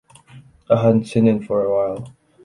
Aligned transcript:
I 0.75 0.77
hadn’t 0.83 1.05
seen 1.09 1.27
in 1.27 1.43
for 1.43 1.63
a 1.63 1.71
while. 1.75 2.07